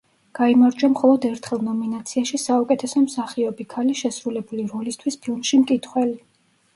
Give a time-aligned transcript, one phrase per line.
[0.37, 6.17] გაიმარჯვა მხოლოდ ერთხელ ნომინაციაში საუკეთესო მსახიობი ქალი შესრულებული როლისთვის ფილმში „მკითხველი“.